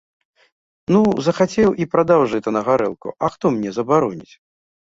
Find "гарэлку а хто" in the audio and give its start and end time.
2.71-3.45